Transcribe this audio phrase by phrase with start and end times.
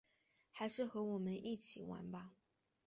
[0.49, 2.31] 还是和我们一起来玩吧